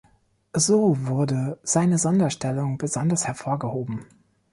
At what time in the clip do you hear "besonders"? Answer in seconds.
2.79-3.27